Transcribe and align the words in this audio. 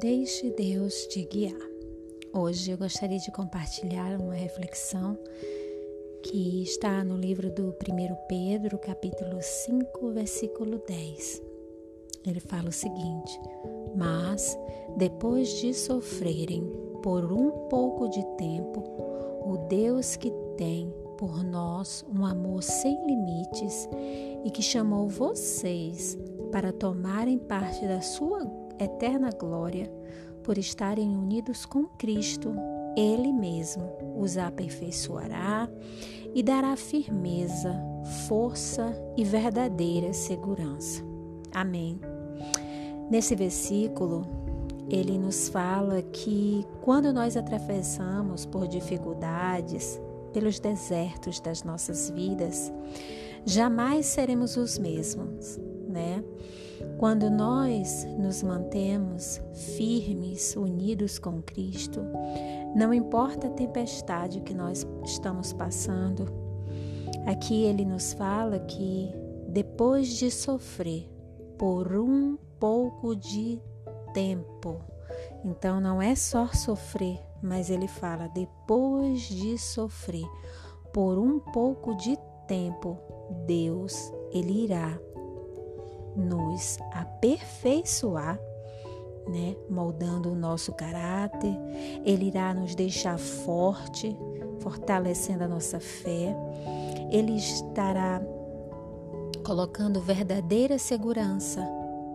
Deixe 0.00 0.48
Deus 0.52 1.08
te 1.08 1.24
guiar. 1.24 1.58
Hoje 2.32 2.70
eu 2.70 2.78
gostaria 2.78 3.18
de 3.18 3.32
compartilhar 3.32 4.16
uma 4.20 4.32
reflexão 4.32 5.18
que 6.22 6.62
está 6.62 7.02
no 7.02 7.16
livro 7.16 7.50
do 7.50 7.70
1 7.70 7.74
Pedro, 8.28 8.78
capítulo 8.78 9.38
5, 9.42 10.12
versículo 10.12 10.80
10. 10.86 11.42
Ele 12.24 12.38
fala 12.38 12.68
o 12.68 12.72
seguinte: 12.72 13.40
Mas 13.96 14.56
depois 14.96 15.48
de 15.60 15.74
sofrerem 15.74 16.62
por 17.02 17.32
um 17.32 17.50
pouco 17.68 18.08
de 18.08 18.24
tempo, 18.36 18.84
o 19.44 19.66
Deus 19.68 20.14
que 20.14 20.30
tem 20.56 20.94
por 21.18 21.42
nós 21.42 22.06
um 22.08 22.24
amor 22.24 22.62
sem 22.62 23.04
limites 23.04 23.88
e 24.44 24.50
que 24.52 24.62
chamou 24.62 25.08
vocês 25.08 26.16
para 26.52 26.72
tomarem 26.72 27.36
parte 27.36 27.84
da 27.84 28.00
sua 28.00 28.67
eterna 28.78 29.30
glória, 29.30 29.90
por 30.42 30.56
estarem 30.58 31.08
unidos 31.16 31.66
com 31.66 31.84
Cristo, 31.84 32.54
Ele 32.96 33.32
mesmo 33.32 33.90
os 34.16 34.38
aperfeiçoará 34.38 35.68
e 36.34 36.42
dará 36.42 36.76
firmeza, 36.76 37.74
força 38.26 38.94
e 39.16 39.24
verdadeira 39.24 40.12
segurança. 40.12 41.02
Amém. 41.52 42.00
Nesse 43.10 43.34
versículo, 43.34 44.26
ele 44.90 45.18
nos 45.18 45.48
fala 45.48 46.00
que 46.02 46.66
quando 46.80 47.12
nós 47.12 47.36
atravessamos 47.36 48.46
por 48.46 48.66
dificuldades, 48.66 50.00
pelos 50.32 50.58
desertos 50.58 51.40
das 51.40 51.62
nossas 51.62 52.10
vidas, 52.10 52.72
jamais 53.44 54.06
seremos 54.06 54.56
os 54.56 54.78
mesmos, 54.78 55.58
né? 55.88 56.22
Quando 56.98 57.30
nós 57.30 58.04
nos 58.18 58.42
mantemos 58.42 59.40
firmes, 59.76 60.56
unidos 60.56 61.18
com 61.18 61.40
Cristo, 61.42 62.00
não 62.74 62.92
importa 62.92 63.46
a 63.46 63.50
tempestade 63.50 64.40
que 64.40 64.54
nós 64.54 64.86
estamos 65.04 65.52
passando, 65.52 66.26
aqui 67.26 67.64
ele 67.64 67.84
nos 67.84 68.12
fala 68.12 68.58
que 68.60 69.12
depois 69.48 70.08
de 70.08 70.30
sofrer 70.30 71.08
por 71.56 71.96
um 71.96 72.36
pouco 72.58 73.14
de 73.14 73.60
tempo, 74.12 74.80
então 75.44 75.80
não 75.80 76.02
é 76.02 76.14
só 76.14 76.48
sofrer, 76.48 77.20
mas 77.42 77.70
ele 77.70 77.88
fala 77.88 78.28
depois 78.28 79.22
de 79.22 79.56
sofrer 79.56 80.26
por 80.92 81.18
um 81.18 81.38
pouco 81.38 81.94
de 81.94 82.16
tempo, 82.46 82.98
Deus 83.46 84.12
ele 84.32 84.64
irá 84.64 84.98
nos 86.18 86.78
aperfeiçoar, 86.92 88.38
né, 89.28 89.54
moldando 89.70 90.32
o 90.32 90.34
nosso 90.34 90.72
caráter. 90.72 91.56
Ele 92.04 92.26
irá 92.26 92.52
nos 92.52 92.74
deixar 92.74 93.18
forte, 93.18 94.18
fortalecendo 94.60 95.44
a 95.44 95.48
nossa 95.48 95.78
fé. 95.78 96.34
Ele 97.10 97.36
estará 97.36 98.20
colocando 99.44 100.00
verdadeira 100.00 100.78
segurança 100.78 101.66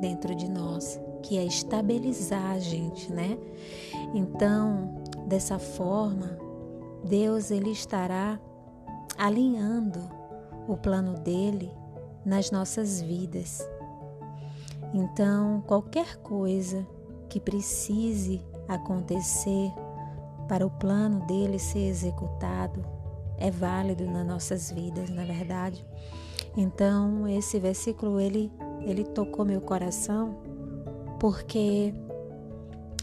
dentro 0.00 0.34
de 0.34 0.48
nós, 0.48 0.98
que 1.22 1.36
é 1.36 1.44
estabilizar 1.44 2.52
a 2.52 2.58
gente, 2.58 3.12
né? 3.12 3.38
Então, 4.14 5.02
dessa 5.26 5.58
forma, 5.58 6.38
Deus 7.04 7.50
ele 7.50 7.70
estará 7.70 8.40
alinhando 9.18 10.00
o 10.66 10.76
plano 10.76 11.14
dele 11.20 11.70
nas 12.24 12.50
nossas 12.50 13.00
vidas. 13.00 13.60
Então, 14.92 15.62
qualquer 15.66 16.16
coisa 16.16 16.86
que 17.28 17.38
precise 17.38 18.42
acontecer 18.68 19.72
para 20.48 20.66
o 20.66 20.70
plano 20.70 21.24
dele 21.26 21.58
ser 21.58 21.86
executado 21.86 22.84
é 23.38 23.50
válido 23.50 24.04
nas 24.04 24.26
nossas 24.26 24.70
vidas, 24.70 25.08
na 25.10 25.24
verdade. 25.24 25.84
Então, 26.56 27.26
esse 27.28 27.58
versículo 27.58 28.20
ele 28.20 28.50
ele 28.82 29.04
tocou 29.04 29.44
meu 29.44 29.60
coração 29.60 30.38
porque 31.18 31.94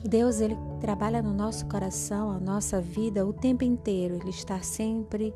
Deus 0.04 0.42
ele 0.42 0.58
trabalha 0.80 1.22
no 1.22 1.34
nosso 1.34 1.66
coração, 1.68 2.32
a 2.32 2.40
nossa 2.40 2.82
vida 2.82 3.26
o 3.26 3.32
tempo 3.32 3.64
inteiro. 3.64 4.16
Ele 4.16 4.30
está 4.30 4.62
sempre 4.62 5.34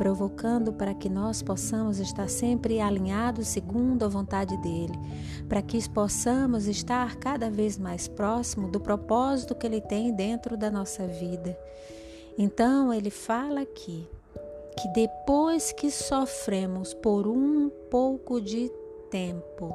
provocando 0.00 0.72
para 0.72 0.94
que 0.94 1.10
nós 1.10 1.42
possamos 1.42 1.98
estar 1.98 2.26
sempre 2.26 2.80
alinhados 2.80 3.48
segundo 3.48 4.02
a 4.02 4.08
vontade 4.08 4.56
dele, 4.62 4.98
para 5.46 5.60
que 5.60 5.86
possamos 5.90 6.66
estar 6.66 7.16
cada 7.16 7.50
vez 7.50 7.76
mais 7.76 8.08
próximo 8.08 8.70
do 8.70 8.80
propósito 8.80 9.54
que 9.54 9.66
ele 9.66 9.82
tem 9.82 10.10
dentro 10.10 10.56
da 10.56 10.70
nossa 10.70 11.06
vida. 11.06 11.54
Então, 12.38 12.94
ele 12.94 13.10
fala 13.10 13.60
aqui 13.60 14.08
que 14.80 14.88
depois 14.94 15.70
que 15.70 15.90
sofremos 15.90 16.94
por 16.94 17.28
um 17.28 17.68
pouco 17.90 18.40
de 18.40 18.72
tempo, 19.10 19.70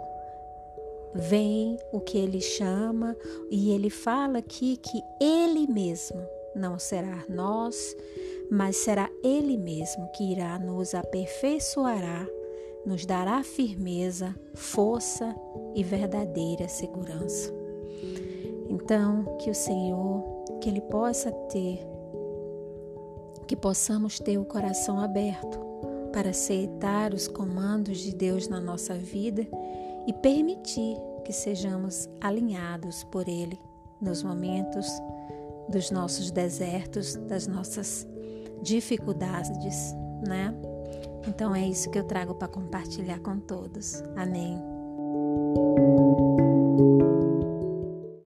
vem 1.13 1.77
o 1.93 1.99
que 1.99 2.17
ele 2.17 2.41
chama, 2.41 3.15
e 3.51 3.69
ele 3.69 3.91
fala 3.91 4.39
aqui 4.39 4.75
que 4.77 5.03
ele 5.21 5.67
mesmo 5.67 6.19
não 6.55 6.79
será 6.79 7.23
nós, 7.29 7.95
mas 8.49 8.77
será 8.77 9.09
Ele 9.23 9.57
mesmo 9.57 10.07
que 10.11 10.31
irá 10.31 10.57
nos 10.59 10.93
aperfeiçoará, 10.93 12.27
nos 12.85 13.05
dará 13.05 13.43
firmeza, 13.43 14.35
força 14.53 15.35
e 15.73 15.83
verdadeira 15.83 16.67
segurança. 16.67 17.53
Então, 18.69 19.37
que 19.39 19.49
o 19.49 19.55
Senhor, 19.55 20.23
que 20.61 20.69
Ele 20.69 20.81
possa 20.81 21.31
ter, 21.31 21.79
que 23.47 23.55
possamos 23.55 24.19
ter 24.19 24.37
o 24.37 24.45
coração 24.45 24.99
aberto 24.99 25.59
para 26.11 26.29
aceitar 26.29 27.13
os 27.13 27.27
comandos 27.27 27.99
de 27.99 28.15
Deus 28.15 28.47
na 28.47 28.59
nossa 28.59 28.93
vida 28.95 29.45
e 30.07 30.13
permitir 30.13 30.97
que 31.23 31.33
sejamos 31.33 32.07
alinhados 32.21 33.03
por 33.03 33.27
Ele 33.27 33.59
nos 33.99 34.23
momentos 34.23 34.87
dos 35.67 35.89
nossos 35.89 36.31
desertos, 36.31 37.15
das 37.15 37.47
nossas 37.47 38.07
dificuldades, 38.61 39.93
né? 40.27 40.53
Então 41.27 41.55
é 41.55 41.67
isso 41.67 41.89
que 41.89 41.97
eu 41.97 42.03
trago 42.03 42.35
para 42.35 42.47
compartilhar 42.47 43.19
com 43.19 43.39
todos. 43.39 44.01
Amém. 44.15 44.74